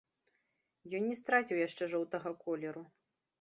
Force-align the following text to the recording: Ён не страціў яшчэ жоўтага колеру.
Ён 0.99 1.03
не 1.09 1.17
страціў 1.19 1.61
яшчэ 1.67 1.83
жоўтага 1.93 2.33
колеру. 2.43 2.83